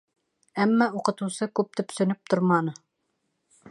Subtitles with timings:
[0.65, 2.79] Әммә уҡытыусы күп төпсөнөп торманы.